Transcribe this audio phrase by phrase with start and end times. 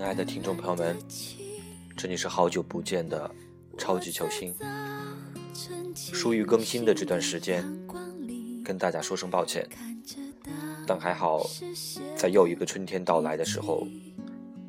[0.00, 0.96] 亲爱的听众朋友们，
[1.94, 3.30] 这里是好久不见的
[3.76, 4.54] 超级球星。
[5.94, 7.62] 疏于更新的这段时间，
[8.64, 9.68] 跟大家说声抱歉，
[10.86, 11.46] 但还好，
[12.16, 13.86] 在又一个春天到来的时候，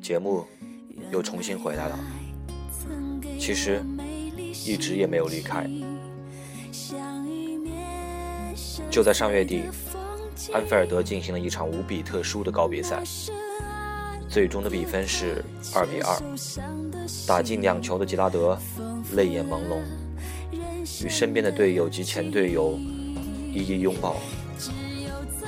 [0.02, 0.44] 节目
[1.10, 1.98] 又重新回来了。
[3.40, 3.82] 其实
[4.66, 5.66] 一直也没有离开。
[8.90, 9.62] 就在上月底，
[10.52, 13.02] 安菲尔德进行了一场无比特殊的告别赛，
[14.32, 15.44] 最终的比分是
[15.74, 16.16] 二比二。
[17.26, 18.58] 打进两球的吉拉德
[19.14, 19.82] 泪眼朦胧，
[21.04, 22.78] 与身边的队友及前队友
[23.52, 24.16] 一一拥抱。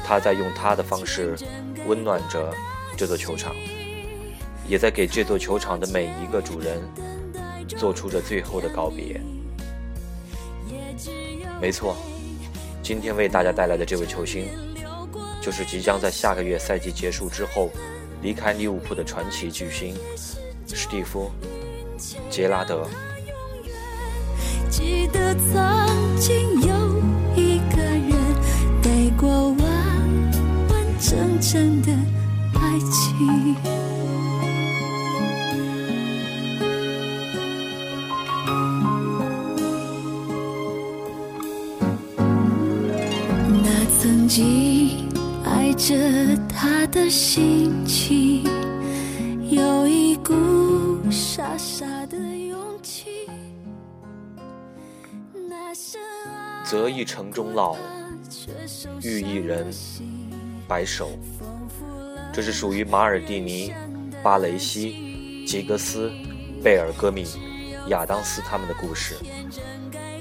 [0.04, 1.34] 他在用他的方式
[1.86, 2.52] 温暖着
[2.94, 3.54] 这座球场，
[4.68, 6.78] 也在给这座球场的每一个主人
[7.66, 9.18] 做出着最后的告别。
[11.58, 11.96] 没错。
[12.82, 14.46] 今天为大家带来的这位球星，
[15.40, 17.70] 就是即将在下个月赛季结束之后
[18.24, 19.94] 离开利物浦的传奇巨星
[20.66, 21.30] 史蒂夫·
[22.30, 22.88] 杰拉德。
[24.70, 27.02] 记得曾经有
[27.36, 28.10] 一个人
[28.82, 31.92] 给过完完整整的
[32.54, 33.54] 爱情。
[44.36, 44.73] 爱
[45.76, 45.96] 着
[46.48, 48.44] 他的心情，
[49.50, 50.32] 有一股
[51.10, 53.28] 傻傻的勇气。
[56.64, 57.76] 择一城终老，
[59.02, 59.66] 遇一人
[60.68, 61.10] 白首。
[62.32, 63.72] 这是属于马尔蒂尼、
[64.22, 66.10] 巴雷西、吉格斯、
[66.62, 67.26] 贝尔戈米、
[67.88, 69.16] 亚当斯他们的故事。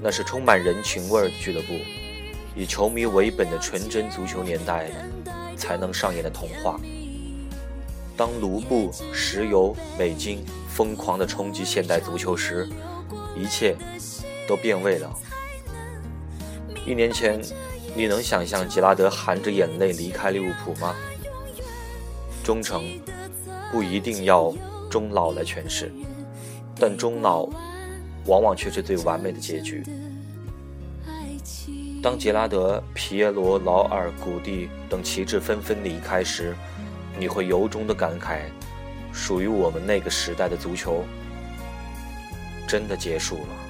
[0.01, 1.73] 那是充满人情味儿俱乐部。
[2.55, 4.91] 以球迷为本的纯真足球年代
[5.63, 6.77] 才能上演的童话。
[8.17, 12.67] 当卢布、石油、美金疯狂地冲击现代足球时，
[13.33, 13.73] 一切
[14.45, 15.09] 都变味了。
[16.85, 17.41] 一年前，
[17.95, 20.93] 你能想象吉拉德含着眼泪离开利物浦吗？
[22.43, 22.83] 忠诚
[23.71, 24.53] 不一定要
[24.91, 25.89] 终老来诠释，
[26.77, 27.47] 但终老
[28.25, 29.81] 往往却是最完美的结局。
[32.03, 36.53] 当杰拉德、皮耶罗、劳尔、古蒂等旗帜纷纷离开时，
[37.17, 38.41] 你会由衷的感慨：
[39.13, 41.05] 属于我们那个时代的足球，
[42.67, 43.62] 真的结束了。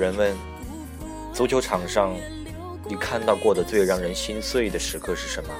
[0.00, 0.34] 人问：
[1.34, 2.16] 足球场上，
[2.88, 5.50] 你看到过的最让人心碎的时刻是什么？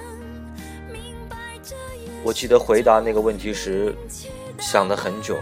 [2.25, 3.95] 我记得回答那个问题时，
[4.59, 5.37] 想了很久。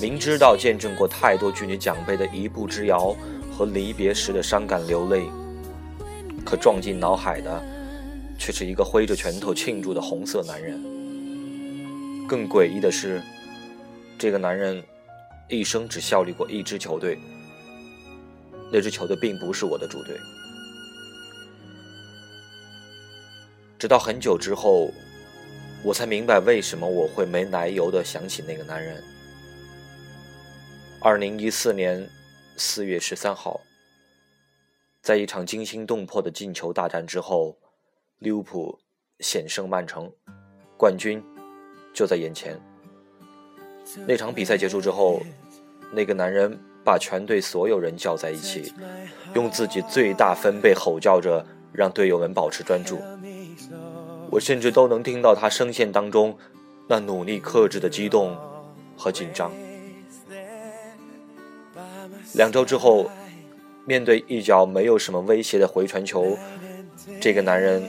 [0.00, 3.14] 明知道见证过太多距离奖杯的一步之遥
[3.52, 5.28] 和离别时的伤感流泪，
[6.46, 7.62] 可撞进脑海的，
[8.38, 10.82] 却是一个挥着拳头庆祝的红色男人。
[12.26, 13.20] 更诡异的是，
[14.18, 14.82] 这个男人。
[15.52, 17.18] 一生只效力过一支球队，
[18.72, 20.18] 那支球队并不是我的主队。
[23.78, 24.90] 直到很久之后，
[25.82, 29.02] 我才明白为什么我会没来由的想起那个男人。
[31.00, 32.06] 二零一四年
[32.58, 33.58] 四月十三号，
[35.00, 37.56] 在一场惊心动魄的进球大战之后，
[38.18, 38.78] 利物浦
[39.20, 40.12] 险胜曼城，
[40.76, 41.22] 冠军
[41.94, 42.60] 就在眼前。
[44.06, 45.22] 那场比赛结束之后，
[45.90, 48.72] 那个男人把全队所有人叫在一起，
[49.34, 53.00] 用自己最大分贝吼叫着，让队友们保持专注。
[54.30, 56.36] 我甚至都能听到他声线当中
[56.88, 58.36] 那努力克制的激动
[58.96, 59.52] 和紧张。
[62.34, 63.10] 两周之后，
[63.84, 66.36] 面对一脚没有什么威胁的回传球，
[67.20, 67.82] 这个男人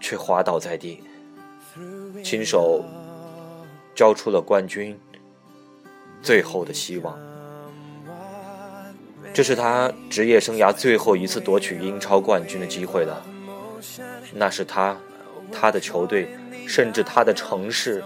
[0.00, 1.02] 却滑倒在地，
[2.22, 2.84] 亲手。
[3.94, 4.98] 交出了冠军，
[6.20, 7.16] 最后的希望。
[9.34, 13.20] 这是他职业生涯最后一次夺取英超冠军的机会了。
[14.32, 14.96] 那是他、
[15.50, 16.28] 他的球队，
[16.68, 18.02] 甚至他的城市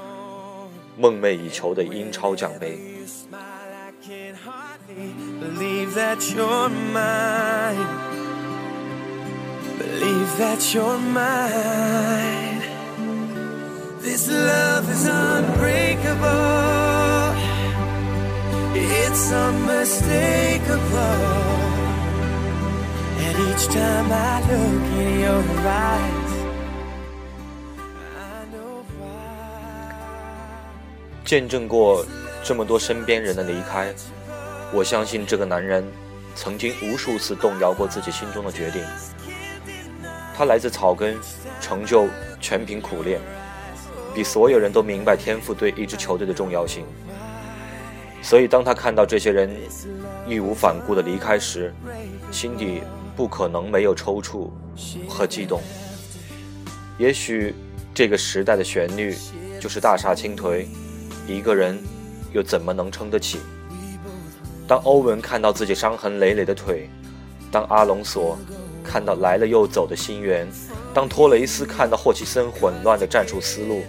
[0.97, 2.79] 梦寐以求的英超奖杯。
[14.01, 16.88] This love is unbreakable.
[19.15, 21.49] Some mistakeable
[31.25, 32.05] 见证过
[32.43, 33.93] 这么多身边人的离开，
[34.73, 35.87] 我相信这个男人
[36.35, 38.83] 曾经无数次动摇过自己心中的决定。
[40.35, 41.19] 他来自草根，
[41.61, 42.07] 成就
[42.41, 43.21] 全凭苦练，
[44.15, 46.87] 比所有人都明白天赋对一支球队的重要性。
[48.21, 49.51] 所以，当他看到这些人
[50.27, 51.73] 义无反顾的离开时，
[52.31, 52.83] 心底
[53.17, 54.51] 不可能没有抽搐
[55.09, 55.61] 和激动。
[56.99, 57.55] 也许，
[57.95, 59.17] 这个时代的旋律
[59.61, 60.67] 就是大厦倾颓，
[61.27, 61.79] 一个人
[62.33, 63.39] 又怎么能撑得起？
[64.67, 66.91] 当欧文看到自己伤痕累累的腿，
[67.51, 68.39] 当阿隆索。
[68.85, 70.49] 看到来了又走的心源，
[70.95, 73.83] 当托雷斯看到霍奇森混乱的战术思路，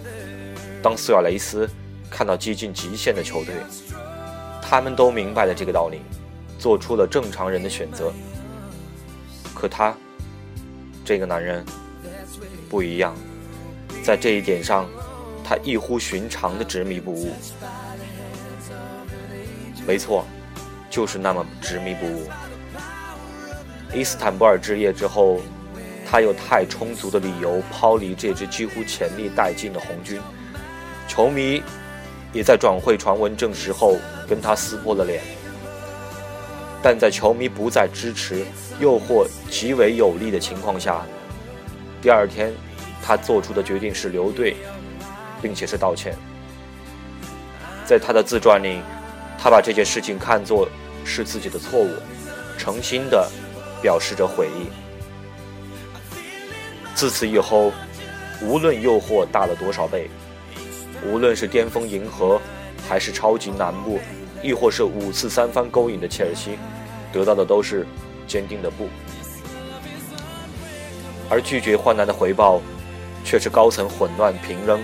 [0.82, 1.66] 当苏亚雷斯
[2.10, 3.54] 看到接近极限的球队，
[4.70, 6.00] 他们都明白了这个道理，
[6.56, 8.12] 做出了正常人的选择。
[9.52, 9.92] 可他，
[11.04, 11.66] 这个男人
[12.68, 13.12] 不一样，
[14.00, 14.88] 在这一点上，
[15.42, 17.32] 他异乎寻常的执迷不悟。
[19.84, 20.24] 没错，
[20.88, 22.28] 就是那么执迷不悟。
[23.92, 25.40] 伊斯坦布尔之夜之后，
[26.08, 30.20] 他有太充足的理由抛离这支几乎潜力殆尽的红军。
[31.08, 31.60] 球迷
[32.32, 33.96] 也在转会传闻证实后
[34.30, 35.20] 跟他撕破了脸。
[36.80, 38.46] 但在球迷不再支持、
[38.78, 41.02] 诱惑极为有利的情况下，
[42.00, 42.52] 第二天
[43.02, 44.56] 他做出的决定是留队，
[45.42, 46.14] 并且是道歉。
[47.84, 48.80] 在他的自传里，
[49.36, 50.68] 他把这件事情看作
[51.04, 51.90] 是自己的错误，
[52.56, 53.28] 诚心的。
[53.82, 54.68] 表示着悔意。
[56.94, 57.72] 自此以后，
[58.42, 60.10] 无论诱惑大了多少倍，
[61.02, 62.38] 无论是巅峰银河，
[62.86, 63.98] 还是超级南部，
[64.42, 66.58] 亦或是五次三番勾引的切尔西，
[67.12, 67.86] 得到的都是
[68.26, 68.88] 坚定的不。
[71.28, 72.60] 而拒绝患难的回报，
[73.24, 74.80] 却是高层混乱平扔，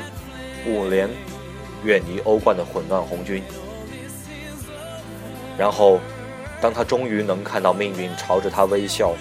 [0.66, 1.08] 五连
[1.84, 3.42] 远离欧冠的混乱红军。
[5.58, 6.00] 然后。
[6.58, 9.12] 当他终于能看到命运朝着他微笑，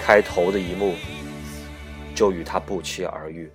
[0.00, 0.94] 开头的一幕，
[2.14, 3.52] 就与他不期而遇。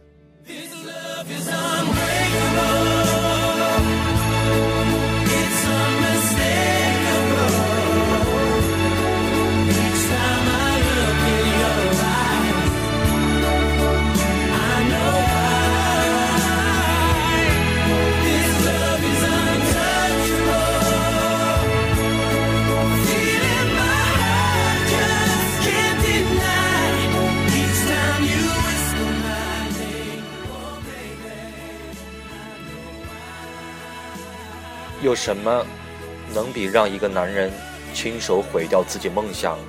[35.28, 35.66] 什么
[36.34, 37.52] 能比让一个男人
[37.94, 39.60] 亲手毁掉自己梦想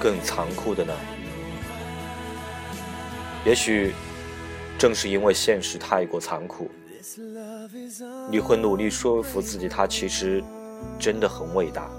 [0.00, 0.94] 更残酷的呢？
[3.44, 3.92] 也许
[4.78, 6.70] 正是因为现实太过残酷，
[8.30, 10.42] 你会努力说服自己，他其实
[10.98, 11.90] 真的很伟大。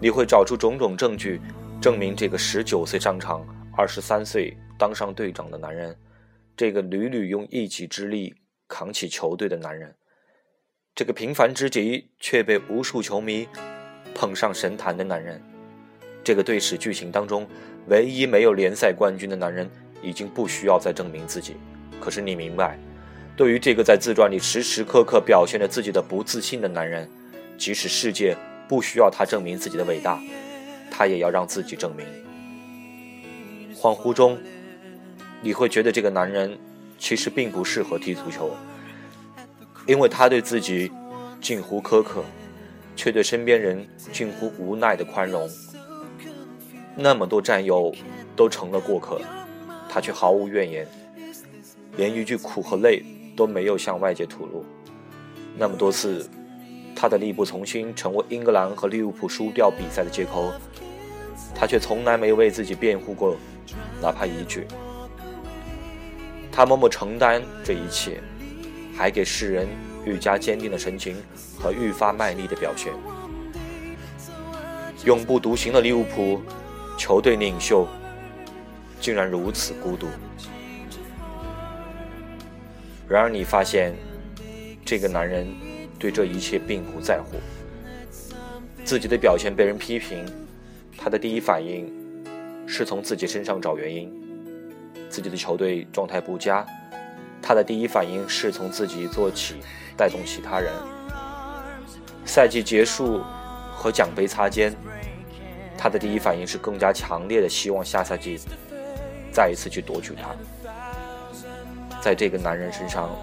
[0.00, 1.40] 你会找出种种证据，
[1.80, 5.96] 证明这个十九岁上场、二十三岁当上队长的男人，
[6.56, 8.34] 这个屡屡用一己之力
[8.66, 9.94] 扛起球队的男人。
[10.96, 13.46] 这个平凡之极却被无数球迷
[14.14, 15.38] 捧上神坛的男人，
[16.24, 17.46] 这个队史剧情当中
[17.88, 19.68] 唯一没有联赛冠军的男人，
[20.00, 21.56] 已经不需要再证明自己。
[22.00, 22.78] 可是你明白，
[23.36, 27.06] 对于这个在自传里时时刻刻表现着自己的不自信的男人，
[27.58, 28.34] 即使世界
[28.66, 30.18] 不需要他证明自己的伟大，
[30.90, 32.06] 他也要让自己证明。
[33.74, 34.38] 恍惚中，
[35.42, 36.58] 你会觉得这个男人
[36.96, 38.56] 其实并不适合踢足球。
[39.86, 40.90] 因为他对自己
[41.40, 42.24] 近乎苛刻，
[42.96, 45.48] 却对身边人近乎无奈的宽容。
[46.96, 47.94] 那么多战友
[48.34, 49.20] 都成了过客，
[49.88, 50.86] 他却毫无怨言，
[51.96, 53.04] 连一句苦和累
[53.36, 54.64] 都没有向外界吐露。
[55.56, 56.28] 那么多次，
[56.94, 60.52] 他的力不从心成为英格兰和利物浦输掉比赛的借口，
[61.54, 63.36] 他却从来没为自己辩护过，
[64.02, 64.66] 哪怕一句。
[66.50, 68.20] 他默默承担这一切。
[68.96, 69.68] 还给世人
[70.04, 71.16] 愈加坚定的神情
[71.58, 72.92] 和愈发卖力的表现。
[75.04, 76.40] 永不独行的利物浦
[76.96, 77.86] 球队领袖
[78.98, 80.06] 竟然如此孤独。
[83.08, 83.94] 然而，你发现
[84.84, 85.46] 这个男人
[85.98, 87.36] 对这一切并不在乎。
[88.84, 90.24] 自己的表现被人批评，
[90.96, 91.92] 他的第一反应
[92.66, 94.12] 是从自己身上找原因。
[95.08, 96.66] 自己的球队状态不佳，
[97.46, 99.54] 他的第一反应是从自己做起，
[99.96, 100.72] 带动其他人。
[102.24, 103.22] 赛季结束
[103.72, 104.74] 和奖杯擦肩，
[105.78, 108.40] 他的第一反应是更加强烈的希望下赛季
[109.30, 110.34] 再一次去夺取它。
[112.00, 113.14] 在这个男人身上，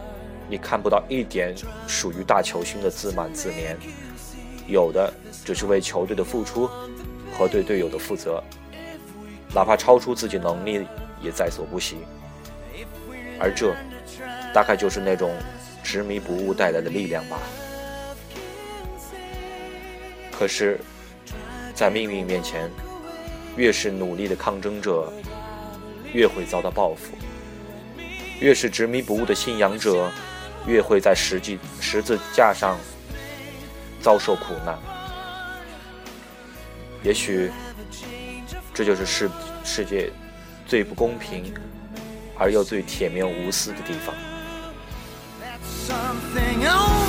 [0.47, 1.53] 你看不到一点
[1.85, 3.75] 属于大球星的自满自怜，
[4.67, 5.13] 有的
[5.43, 6.69] 只是为球队的付出
[7.37, 8.41] 和对队友的负责，
[9.53, 10.87] 哪怕超出自己能力
[11.21, 11.97] 也在所不惜。
[13.37, 13.75] 而这，
[14.53, 15.35] 大概就是那种
[15.83, 17.39] 执迷不悟带来的力量吧。
[20.31, 20.79] 可是，
[21.73, 22.69] 在命运面前，
[23.55, 25.11] 越是努力的抗争者，
[26.13, 27.15] 越会遭到报复。
[28.39, 30.11] 越是执迷不悟的信仰者，
[30.67, 32.77] 越会在实际十字架上
[34.01, 34.77] 遭受苦难。
[37.03, 37.51] 也许，
[38.73, 39.29] 这就是世
[39.63, 40.11] 世界
[40.65, 41.53] 最不公平
[42.37, 44.13] 而又最铁面无私的地方。
[45.83, 46.63] something.
[46.63, 47.02] else.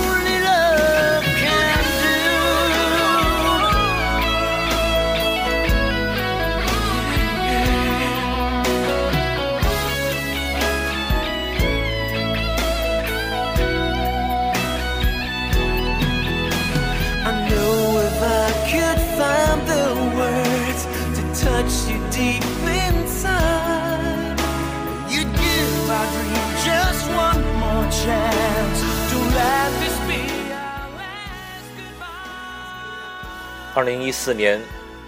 [33.76, 34.60] 二零一四年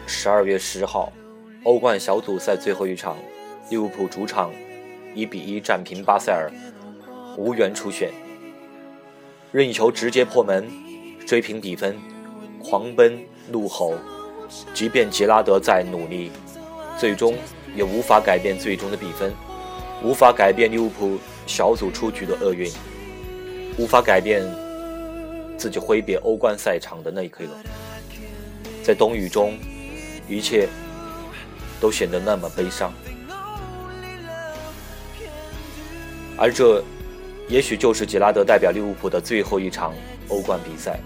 [0.09, 1.13] 十二月十号，
[1.63, 3.17] 欧冠小组赛最后一场，
[3.71, 4.51] 利物浦主场
[5.15, 6.51] 一比一战平巴塞尔，
[7.37, 8.11] 无缘出线。
[9.53, 10.69] 任意球直接破门，
[11.25, 11.97] 追平比分，
[12.61, 13.17] 狂奔
[13.53, 13.95] 怒吼，
[14.75, 16.33] 即便杰拉德再努力，
[16.99, 17.37] 最终
[17.73, 19.33] 也无法改变最终的比分，
[20.03, 22.69] 无法改变利物浦小组出局的厄运，
[23.79, 24.43] 无法改变
[25.57, 27.45] 自己挥别欧冠赛场的那一刻。
[28.87, 29.59] 在冬雨中，
[30.29, 30.69] 一切
[31.81, 32.93] 都显得那么悲伤，
[36.39, 36.85] 而这
[37.49, 39.93] 也许就是杰拉德代表利物浦的最后一场
[40.29, 41.01] 欧冠比赛。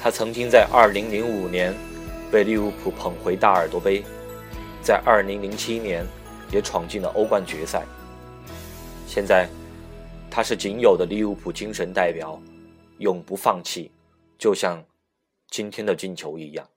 [0.00, 1.74] 他曾经在2005年
[2.30, 4.04] 被利物浦捧回大耳朵杯，
[4.80, 6.06] 在2007年
[6.52, 7.84] 也闯进了欧冠决赛。
[9.08, 9.48] 现在，
[10.30, 12.40] 他是仅有的利物浦精神代表，
[12.98, 13.90] 永不放弃，
[14.38, 14.80] 就像。
[15.56, 16.68] 今天的进球一样，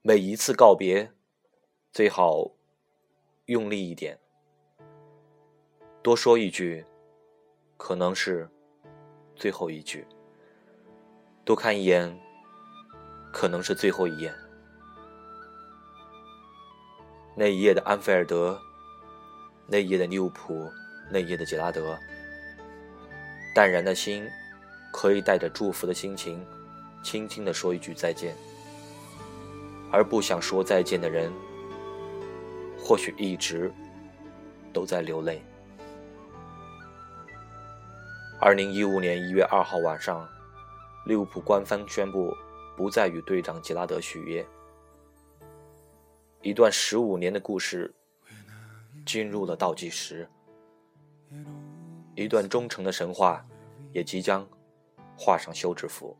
[0.00, 1.12] 每一次告别，
[1.92, 2.50] 最好
[3.44, 4.18] 用力一点，
[6.02, 6.84] 多说一句，
[7.76, 8.50] 可能是
[9.36, 10.04] 最后一句；
[11.44, 12.20] 多看一眼，
[13.32, 14.34] 可能是最后一眼。
[17.36, 18.60] 那一夜的安菲尔德，
[19.68, 20.68] 那一夜的利物浦，
[21.12, 21.96] 那一夜的杰拉德，
[23.54, 24.28] 淡然的心。
[24.92, 26.44] 可以带着祝福的心情，
[27.02, 28.36] 轻轻地说一句再见。
[29.90, 31.32] 而不想说再见的人，
[32.78, 33.72] 或许一直
[34.72, 35.42] 都在流泪。
[38.40, 40.28] 二零一五年一月二号晚上，
[41.06, 42.34] 利物浦官方宣布
[42.76, 44.44] 不再与队长吉拉德续约。
[46.40, 47.94] 一段十五年的故事
[49.06, 50.28] 进入了倒计时，
[52.14, 53.44] 一段忠诚的神话
[53.92, 54.46] 也即将。
[55.24, 56.16] 画上休止符，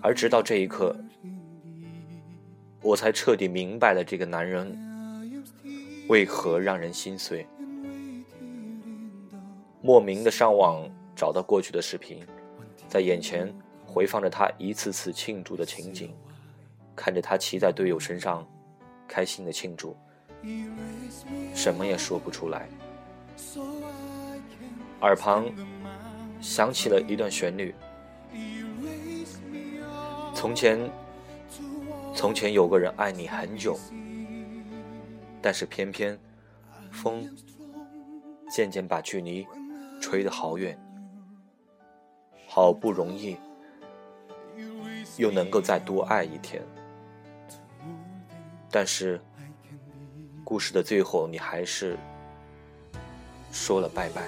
[0.00, 0.96] 而直到这一刻，
[2.80, 4.74] 我才彻底明白了这个男人
[6.08, 7.46] 为何让人心碎。
[9.82, 12.24] 莫名的上网找到过去的视频，
[12.88, 16.10] 在眼前回放着他一次次庆祝的情景，
[16.96, 18.48] 看着他骑在队友身上，
[19.06, 19.94] 开心的庆祝，
[21.54, 22.66] 什么也说不出来。
[25.00, 25.46] 耳旁
[26.40, 27.74] 响起了一段旋律。
[30.34, 30.78] 从前，
[32.14, 33.78] 从前有个人爱你很久，
[35.42, 36.18] 但是偏偏
[36.90, 37.28] 风
[38.50, 39.46] 渐渐把距离
[40.00, 40.78] 吹得好远，
[42.46, 43.36] 好不容易
[45.16, 46.62] 又能够再多爱一天，
[48.70, 49.20] 但是
[50.42, 51.98] 故事的最后，你还是
[53.52, 54.22] 说了拜拜。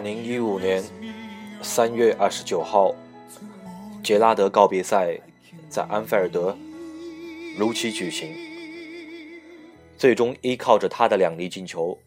[0.00, 0.82] 二零一五年
[1.60, 2.94] 三月二十九号，
[4.02, 5.14] 杰拉德告别赛
[5.68, 6.56] 在安菲尔德
[7.58, 8.34] 如期举行。
[9.98, 11.98] 最终依靠着他的两粒进球，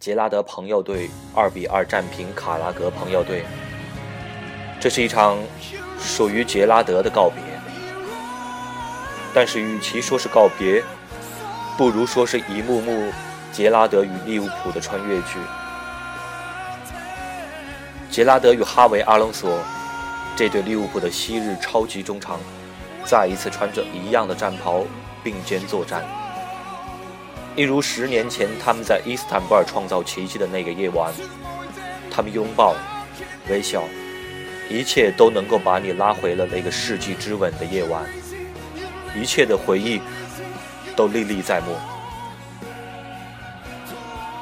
[0.00, 3.44] 杰拉德朋友队二比二战平卡拉格朋友队。
[4.80, 5.36] 这是一场
[5.98, 7.42] 属于杰拉德的告别，
[9.34, 10.82] 但是与其说是告别，
[11.76, 13.12] 不如说是一幕幕
[13.52, 15.36] 杰拉德与利物浦的穿越剧。
[18.12, 19.58] 杰拉德与哈维·阿隆索
[20.36, 22.38] 这对利物浦的昔日超级中场，
[23.06, 24.84] 再一次穿着一样的战袍
[25.24, 26.04] 并肩作战，
[27.56, 31.10] 一如十年前他们在伊斯坦布尔创造奇迹的那个夜晚，
[32.10, 32.74] 他们拥抱、
[33.48, 33.82] 微笑，
[34.68, 38.04] 一切都能够把你拉回了那个世纪之吻的夜晚，
[39.18, 40.02] 一切的回忆
[40.94, 41.74] 都历历在目。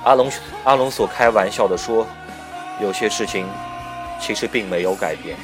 [0.03, 0.29] 阿隆
[0.65, 2.05] 阿隆索开玩笑地说。
[2.81, 3.47] 有些事情
[4.19, 5.37] 其实并没有改变。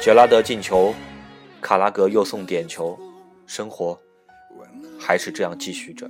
[0.00, 0.94] 杰拉德进球，
[1.60, 2.98] 卡拉格又送点球，
[3.46, 3.98] 生活
[4.98, 6.08] 还是这样继续着。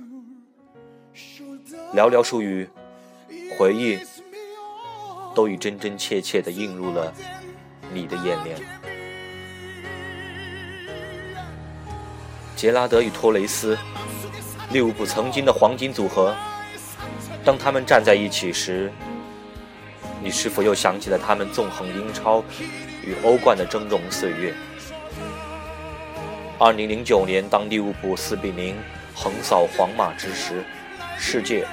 [1.93, 2.69] 寥寥数语，
[3.57, 3.99] 回忆
[5.35, 7.13] 都已真真切切的映入了
[7.91, 8.57] 你的眼帘。
[12.55, 13.77] 杰拉德与托雷斯，
[14.71, 16.33] 利物浦曾经的黄金组合，
[17.43, 18.89] 当他们站在一起时。
[20.27, 22.43] 你是否又想起了他们纵横英超
[23.01, 24.53] 与欧冠的峥嵘岁月？
[26.59, 28.75] 二零零九年，当利物浦四比零
[29.15, 30.65] 横扫皇马之时，
[31.17, 31.65] 世界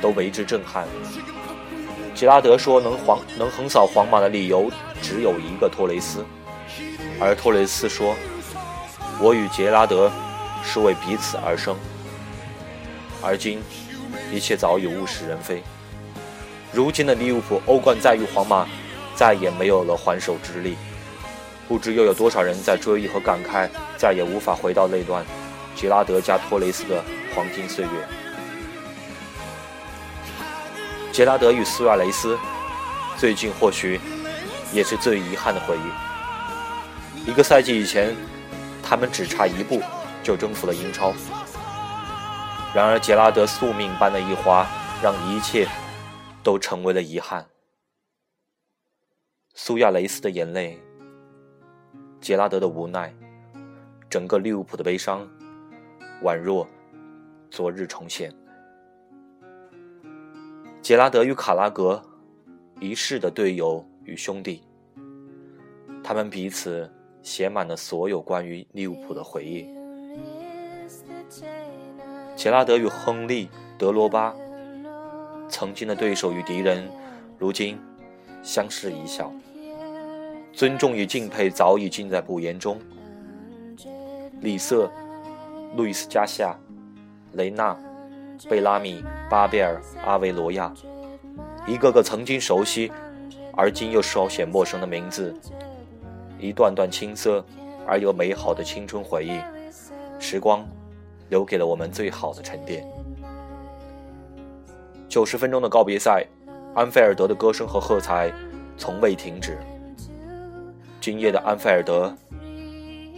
[0.00, 0.86] 都为之震撼。
[2.14, 4.70] 吉拉德说：“能皇能横扫皇马的理由
[5.02, 6.24] 只有一个托雷斯。”
[7.18, 8.14] 而托雷斯说
[9.20, 10.08] ：“我与杰拉德
[10.62, 11.76] 是为彼此而生。”
[13.20, 13.60] 而今，
[14.32, 15.60] 一切早已物是人非。
[16.72, 18.66] 如今的利物浦，欧冠再遇皇马，
[19.14, 20.76] 再也没有了还手之力。
[21.68, 25.24] 不知又有多少人在追忆和感慨，再也无法回到那段
[25.74, 27.02] 吉拉德加托雷斯的
[27.34, 27.90] 黄金岁月。
[31.10, 32.38] 杰拉德与苏亚雷斯，
[33.16, 34.00] 最近或许
[34.72, 37.28] 也是最遗憾的回忆。
[37.28, 38.14] 一个赛季以前，
[38.80, 39.82] 他们只差一步
[40.22, 41.12] 就征服了英超。
[42.72, 44.64] 然而杰拉德宿命般的一滑，
[45.02, 45.66] 让一切。
[46.42, 47.46] 都成为了遗憾。
[49.54, 50.78] 苏亚雷斯的眼泪，
[52.20, 53.14] 杰拉德的无奈，
[54.08, 55.28] 整个利物浦的悲伤，
[56.22, 56.66] 宛若
[57.50, 58.34] 昨日重现。
[60.80, 62.02] 杰拉德与卡拉格，
[62.80, 64.62] 一世的队友与兄弟，
[66.02, 66.90] 他们彼此
[67.22, 69.68] 写满了所有关于利物浦的回忆。
[72.34, 74.34] 杰拉德与亨利·德罗巴。
[75.50, 76.88] 曾经的对手与敌人，
[77.38, 77.78] 如今
[78.42, 79.30] 相视一笑，
[80.52, 82.78] 尊重与敬佩早已尽在不言中。
[84.40, 84.90] 里瑟、
[85.76, 86.56] 路易斯·加西亚、
[87.32, 87.76] 雷纳、
[88.48, 90.72] 贝拉米、巴贝尔、阿维罗亚，
[91.66, 92.90] 一个个曾经熟悉，
[93.52, 95.34] 而今又稍显陌生的名字，
[96.38, 97.44] 一段段青涩
[97.86, 99.38] 而又美好的青春回忆，
[100.18, 100.66] 时光
[101.28, 102.86] 留给了我们最好的沉淀。
[105.10, 106.24] 九十分钟的告别赛，
[106.72, 108.32] 安菲尔德的歌声和喝彩
[108.78, 109.58] 从未停止。
[111.00, 112.14] 今夜的安菲尔德，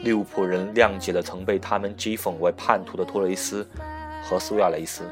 [0.02, 3.68] 利物浦人谅解了曾被他们讥讽为叛徒的托雷斯
[4.24, 5.02] 和苏亚雷斯，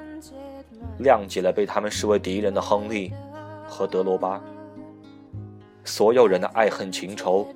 [1.02, 3.12] 谅解了被他们视为敌人的亨利
[3.68, 4.40] 和德罗巴。
[5.84, 7.46] 所有人的爱恨情仇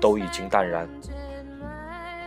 [0.00, 0.88] 都已经淡然。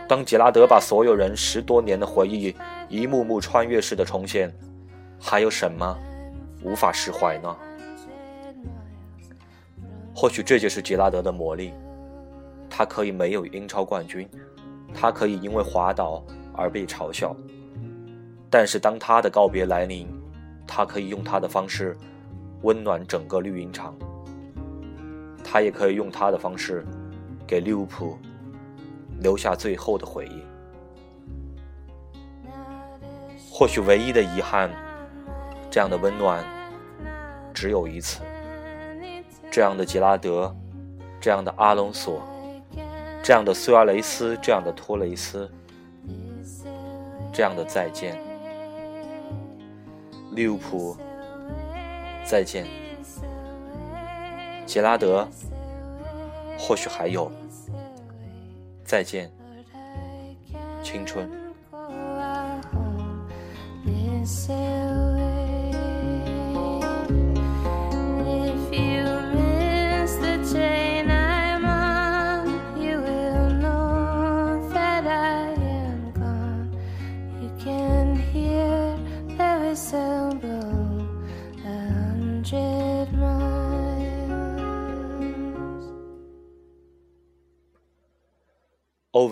[0.06, 2.54] 当杰拉德把所有人十多年的回忆
[2.90, 4.52] 一幕幕穿越式的重现。
[5.24, 5.96] 还有什么
[6.64, 7.56] 无法释怀呢？
[10.12, 11.72] 或许这就是杰拉德的魔力，
[12.68, 14.28] 他可以没有英超冠军，
[14.92, 17.34] 他可以因为滑倒而被嘲笑，
[18.50, 20.08] 但是当他的告别来临，
[20.66, 21.96] 他可以用他的方式
[22.62, 23.94] 温暖整个绿茵场，
[25.42, 26.84] 他也可以用他的方式
[27.46, 28.18] 给利物浦
[29.20, 30.42] 留下最后的回忆。
[33.50, 34.68] 或许唯一的遗憾。
[35.72, 36.44] 这样的温暖，
[37.54, 38.20] 只有一次。
[39.50, 40.54] 这样的杰拉德，
[41.18, 42.20] 这样的阿隆索，
[43.22, 45.50] 这样的苏亚雷斯，这样的托雷斯，
[47.32, 48.20] 这样的再见，
[50.32, 50.94] 利物浦，
[52.22, 52.66] 再见，
[54.66, 55.26] 杰拉德，
[56.58, 57.32] 或许还有，
[58.84, 59.32] 再见，
[60.82, 61.30] 青春。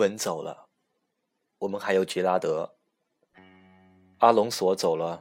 [0.00, 0.66] 文走了，
[1.58, 2.66] 我们还有杰拉德；
[4.20, 5.20] 阿隆索走了，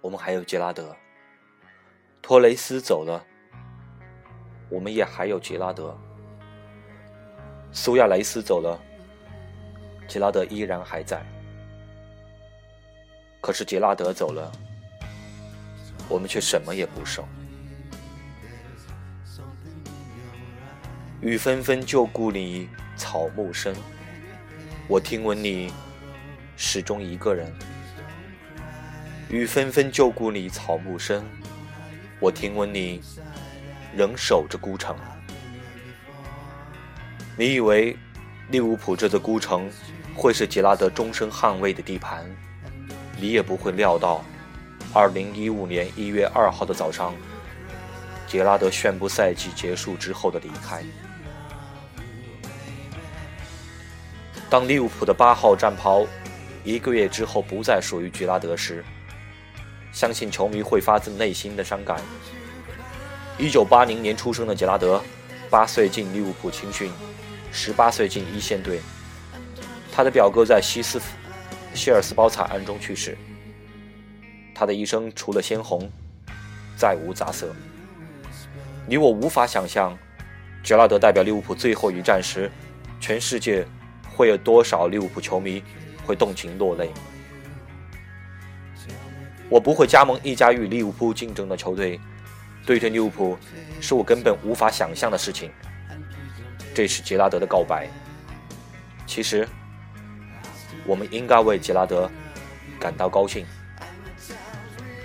[0.00, 0.92] 我们还有杰拉德；
[2.20, 3.24] 托雷斯走了，
[4.68, 5.96] 我们也还有杰拉德；
[7.70, 8.76] 苏亚雷斯走了，
[10.08, 11.24] 杰拉德依然还在。
[13.40, 14.50] 可是杰拉德走了，
[16.08, 17.24] 我们却什么也不剩。
[21.24, 23.74] 雨纷纷旧故里草木深，
[24.86, 25.72] 我听闻你
[26.54, 27.50] 始终一个人。
[29.30, 31.24] 雨纷纷旧故里草木深，
[32.20, 33.00] 我听闻你
[33.96, 34.94] 仍守着孤城。
[37.38, 37.96] 你以为
[38.50, 39.70] 利物浦这座孤城
[40.14, 42.22] 会是杰拉德终身捍卫的地盘？
[43.18, 44.22] 你也不会料到，
[44.92, 47.14] 二零一五年一月二号的早上，
[48.26, 50.84] 杰拉德宣布赛季结束之后的离开。
[54.50, 56.06] 当利物浦的八号战袍
[56.62, 58.84] 一个月之后不再属于吉拉德时，
[59.92, 62.00] 相信球迷会发自内心的伤感。
[63.36, 65.02] 一九八零年出生的杰拉德，
[65.50, 66.90] 八岁进利物浦青训，
[67.50, 68.80] 十八岁进一线队。
[69.92, 71.00] 他的表哥在希斯
[71.74, 73.16] 希尔斯堡惨案中去世。
[74.54, 75.90] 他的一生除了鲜红，
[76.76, 77.52] 再无杂色。
[78.86, 79.96] 你我无法想象，
[80.62, 82.50] 杰拉德代表利物浦最后一战时，
[83.00, 83.66] 全世界。
[84.16, 85.62] 会有多少利物浦球迷
[86.06, 86.90] 会动情落泪？
[89.48, 92.00] 我不会加盟一家与利物浦竞争的球队，
[92.64, 93.36] 对阵利物浦
[93.80, 95.50] 是我根本无法想象的事情。
[96.74, 97.88] 这是杰拉德的告白。
[99.06, 99.46] 其实，
[100.86, 102.10] 我们应该为杰拉德
[102.80, 103.46] 感到高兴。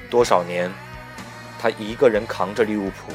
[0.10, 0.72] 多少年，
[1.60, 3.12] 他一个人扛着利物浦，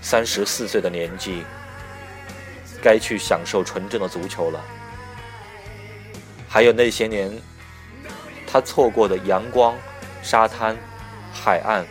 [0.00, 1.44] 三十四岁的年纪。
[2.82, 4.60] 该去享受纯正的足球了。
[6.48, 7.30] 还有那些年，
[8.46, 9.76] 他错过的阳光、
[10.22, 10.76] 沙滩、
[11.32, 11.86] 海岸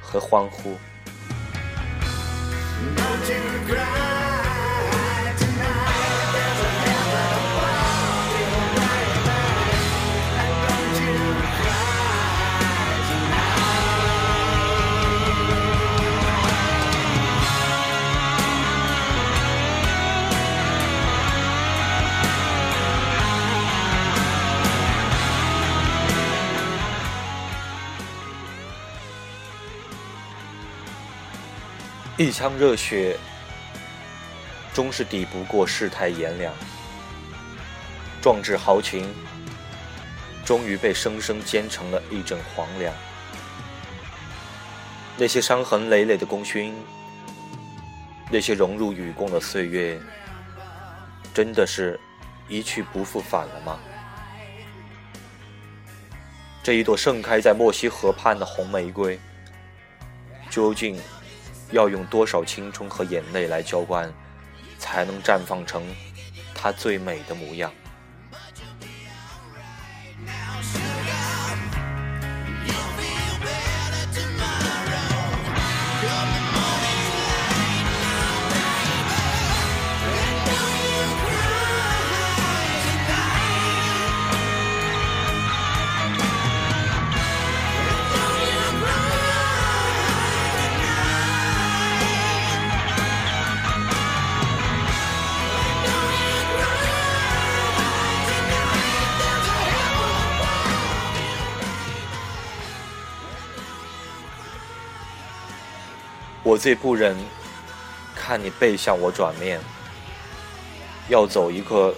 [0.00, 0.76] 和欢呼。
[32.20, 33.16] 一腔热血，
[34.74, 36.52] 终是抵不过世态炎凉；
[38.20, 39.08] 壮志豪情，
[40.44, 42.92] 终于被生生煎成了一枕黄粱。
[45.16, 46.74] 那些伤痕累累的功勋，
[48.32, 49.96] 那些融入与共的岁月，
[51.32, 52.00] 真的是
[52.48, 53.78] 一去不复返了吗？
[56.64, 59.20] 这一朵盛开在莫西河畔的红玫瑰，
[60.50, 61.00] 究竟？
[61.70, 64.12] 要用多少青春和眼泪来浇灌，
[64.78, 65.82] 才能绽放成
[66.54, 67.72] 它最美的模样？
[106.48, 107.14] 我最不忍
[108.16, 109.60] 看你背向我转面，
[111.10, 111.94] 要走一刻，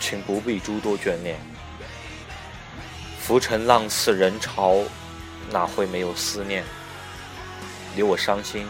[0.00, 1.38] 请不必诸多眷恋。
[3.20, 4.80] 浮沉浪次人潮，
[5.48, 6.64] 哪会没有思念？
[7.94, 8.66] 留我伤心，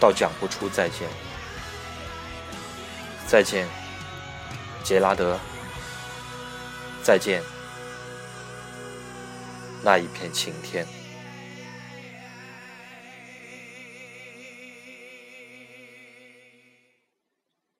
[0.00, 1.06] 倒讲不出再见。
[3.26, 3.68] 再见，
[4.82, 5.38] 杰拉德。
[7.02, 7.42] 再见，
[9.82, 10.86] 那一片晴天。